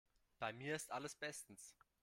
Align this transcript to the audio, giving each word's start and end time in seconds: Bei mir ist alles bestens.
Bei 0.39 0.51
mir 0.51 0.73
ist 0.75 0.91
alles 0.91 1.15
bestens. 1.15 1.75